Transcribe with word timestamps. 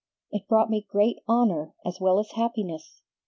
It 0.31 0.47
brought 0.47 0.71
me 0.71 0.87
great 0.89 1.17
honor 1.27 1.75
as 1.85 1.99
well 2.01 2.17
as 2.17 2.31
happiness. 2.31 3.03